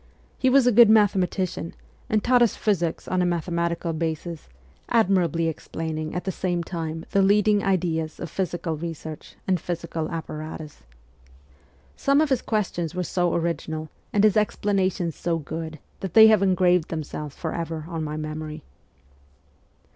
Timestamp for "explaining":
5.47-6.15